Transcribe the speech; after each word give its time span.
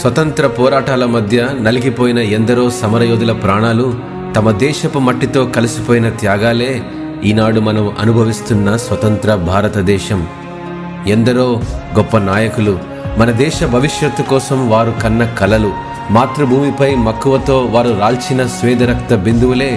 స్వతంత్ర 0.00 0.46
పోరాటాల 0.46 1.04
మధ్య 1.06 1.48
నలిగిపోయిన 1.60 2.18
ఎందరో 2.18 2.70
సమరయోధుల 2.70 3.32
ప్రాణాలు 3.32 3.86
తమ 4.36 4.50
దేశపు 4.50 4.98
మట్టితో 4.98 5.46
కలిసిపోయిన 5.46 6.08
త్యాగాలే 6.08 6.82
ఈనాడు 7.24 7.60
మనం 7.60 7.96
అనుభవిస్తున్న 8.00 8.76
స్వతంత్ర 8.76 9.34
భారతదేశం 9.34 10.20
ఎందరో 11.06 11.62
గొప్ప 11.98 12.16
నాయకులు 12.18 12.78
మన 13.18 13.30
దేశ 13.30 13.64
భవిష్యత్తు 13.64 14.22
కోసం 14.22 14.70
వారు 14.70 14.94
కన్న 15.02 15.24
కలలు 15.24 15.70
మాతృభూమిపై 16.10 16.94
మక్కువతో 16.94 17.56
వారు 17.64 17.92
రాల్చిన 18.00 18.46
స్వేదరక్త 18.46 19.14
బిందువులే 19.14 19.70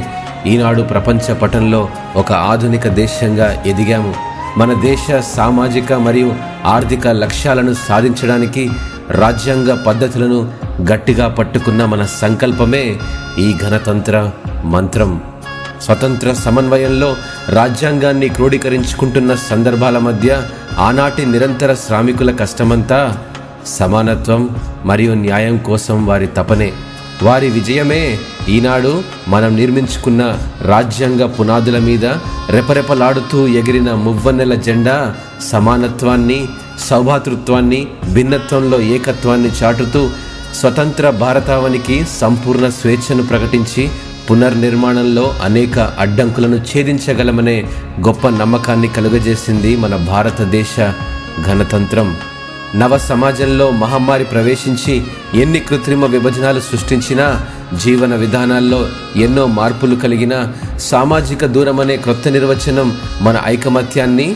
ఈనాడు 0.47 0.81
ప్రపంచ 0.81 1.33
పటంలో 1.33 1.89
ఒక 2.15 2.31
ఆధునిక 2.31 2.87
దేశంగా 2.87 3.63
ఎదిగాము. 3.65 4.13
మన 4.57 4.73
దేశ 4.81 5.05
సామాజిక 5.35 5.93
మరియు 5.93 6.29
ఆర్థిక 6.65 7.07
లక్ష్యాలను 7.07 7.73
సాధించడానికి 7.87 8.63
రాజ్యాంగ 9.11 9.83
పద్ధతులను 9.87 10.51
గట్టిగా 10.91 11.27
పట్టుకున్న 11.27 11.85
మన 11.85 12.05
సంకల్పమే 12.05 12.99
ఈ 13.39 13.55
గణతంత్ర 13.63 14.31
మంత్రం. 14.63 15.21
స్వతంత్ర 15.81 16.33
సమన్వయంలో 16.33 17.15
రాజ్యాంగాన్ని 17.49 18.29
క్రోడీకరించుకుంటున్న 18.29 19.35
సందర్భాల 19.35 19.97
మధ్య 19.97 20.41
ఆనాటి 20.79 21.25
నిరంతర 21.25 21.73
శ్రామికుల 21.73 22.31
కష్టమంతా 22.31 23.17
సమానత్వం 23.65 24.49
మరియు 24.85 25.13
న్యాయం 25.13 25.57
కోసం 25.57 26.05
వారి 26.05 26.27
తపనే. 26.27 26.73
వారి 27.23 27.47
విజయమే 27.47 28.17
ఈనాడు 28.49 29.03
మనం 29.27 29.55
నిర్మించుకున్న 29.55 30.39
రాజ్యాంగ 30.65 31.25
పునాదుల 31.25 31.79
మీద 31.79 32.05
రెపరెపలాడుతూ 32.49 33.47
ఎగిరిన 33.47 33.93
మువ్వన్నెల 33.93 34.53
జెండా 34.53 35.15
సమానత్వాన్ని 35.51 36.49
సౌభాతృత్వాన్ని 36.87 37.81
భిన్నత్వంలో 38.13 38.81
ఏకత్వాన్ని 38.81 39.51
చాటుతూ 39.63 40.01
స్వతంత్ర 40.53 41.09
భారతావనికి 41.09 42.05
సంపూర్ణ 42.19 42.69
స్వేచ్ఛను 42.69 43.23
ప్రకటించి 43.23 43.89
పునర్నిర్మాణంలో 44.31 45.35
అనేక 45.43 45.79
అడ్డంకులను 45.99 46.57
ఛేదించగలమనే 46.57 47.57
గొప్ప 48.07 48.27
నమ్మకాన్ని 48.27 48.87
కలుగజేసింది 48.87 49.77
మన 49.77 49.95
భారతదేశ 49.95 50.75
గణతంత్రం 51.49 52.09
నవ 52.75 52.97
సమాజంలో 52.97 53.71
మహమ్మారి 53.71 54.23
ప్రవేశించి 54.23 54.95
ఎన్ని 55.35 55.59
కృత్రిమ 55.59 56.05
విభజనాలు 56.05 56.59
సృష్టించినా 56.59 57.27
జీవన 57.77 58.15
విధానాల్లో 58.15 58.81
ఎన్నో 59.15 59.45
మార్పులు 59.45 59.95
కలిగిన 59.95 60.35
సామాజిక 60.79 61.45
దూరం 61.45 61.79
అనే 61.79 61.97
క్రొత్త 61.97 62.27
నిర్వచనం 62.27 62.97
మన 63.21 63.41
ఐకమత్యాన్ని 63.45 64.27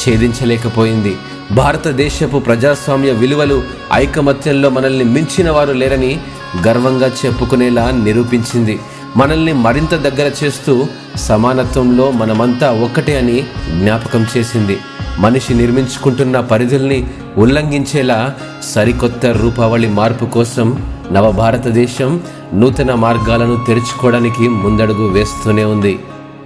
ఛేదించలేకపోయింది. 0.00 1.14
భారతదేశపు 1.50 2.38
ప్రజాస్వామ్య 2.38 3.10
విలువలు 3.10 3.62
ఐకమత్యంలో 3.92 4.68
మనల్ని 4.68 5.04
మించిన 5.04 5.50
వారు 5.50 5.72
లేరని 5.72 6.20
గర్వంగా 6.66 7.10
చెప్పుకునేలా 7.26 7.90
నిరూపించింది. 7.90 8.80
మనల్ని 9.16 9.52
మరింత 9.52 9.94
దగ్గర 9.94 10.30
చేస్తూ 10.44 10.86
సమానత్వంలో 11.16 12.10
మనమంతా 12.10 12.70
ఒక్కటే 12.70 13.18
అని 13.18 13.40
జ్ఞాపకం 13.80 14.26
చేసింది. 14.36 14.78
మనిషి 15.18 15.54
నిర్మించుకుంటున్న 15.54 16.40
పరిధుల్ని 16.40 17.06
ఉల్లంఘించేలా 17.36 18.34
సరికొత్త 18.62 19.26
రూపావళి 19.26 19.88
మార్పు 19.88 20.24
కోసం 20.24 20.82
నవ 21.12 21.30
భారతదేశం 21.30 22.20
నూతన 22.54 22.94
మార్గాలను 22.94 23.64
తెరుచుకోవడానికి 23.66 24.48
ముందడుగు 24.48 25.08
వేస్తూనే 25.08 25.64
ఉంది. 25.64 25.98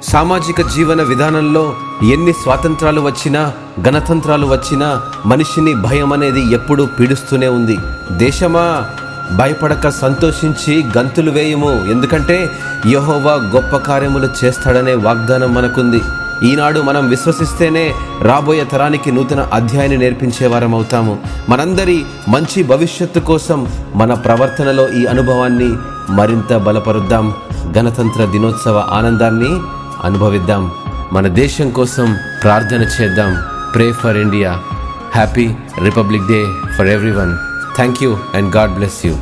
సామాజిక 0.03 0.61
జీవన 0.61 1.03
విధానంలో 1.03 1.75
ఎన్ని 2.13 2.33
స్వాతంత్రాలు 2.33 3.01
వచ్చినా 3.01 3.53
గణతంత్రాలు 3.89 4.47
వచ్చినా 4.47 5.03
మనిషిని 5.27 5.75
భయం 5.75 6.13
అనేది 6.13 6.53
ఎప్పుడూ 6.53 6.87
పీడిస్తూనే 6.87 7.49
ఉంది. 7.49 7.79
దేశమా 8.13 8.85
భయపడక 9.37 9.89
సంతోషించి 9.89 10.85
గంతులు 10.99 11.31
వేయము. 11.31 11.87
ఎందుకంటే 11.91 12.51
యహోవా 12.87 13.33
గొప్ప 13.33 13.77
కార్యములు 13.77 14.29
చేస్తాడనే 14.45 14.95
వాగ్దానం 14.95 15.55
మనకుంది. 15.55 16.03
ఈనాడు 16.43 16.81
మనం 16.81 17.09
విశ్వసిస్తేనే 17.09 17.95
రాబోయే 18.23 18.65
తరానికి 18.65 19.13
నూతన 19.13 19.49
అధ్యాయాన్ని 19.53 19.99
నేర్పించేవారం 19.99 20.75
అవుతాము. 20.75 21.19
మనందరి 21.49 22.05
మంచి 22.29 22.63
భవిష్యత్తు 22.63 23.21
కోసం 23.21 23.67
మన 23.95 24.15
ప్రవర్తనలో 24.15 24.89
ఈ 24.89 25.07
అనుభవాన్ని 25.07 25.77
మరింత 26.11 26.57
బలపరుద్దాం. 26.57 27.35
గణతంత్ర 27.79 28.25
దినోత్సవ 28.25 28.79
ఆనందాన్ని 28.79 29.61
అనుభవిద్దాం. 30.07 30.65
మన 31.13 31.27
దేశం 31.43 31.69
కోసం 31.71 32.19
ప్రార్థన 32.43 32.83
చేద్దాం. 32.97 33.33
Pray 33.75 33.87
for 33.93 34.17
India 34.17 34.51
happy 35.15 35.47
Republic 35.85 36.29
Day 36.29 36.41
for 36.77 36.87
everyone 37.11 37.33
thank 37.77 38.03
you 38.03 38.11
and 38.35 38.57
God 38.57 38.75
bless 38.75 39.01
you 39.07 39.15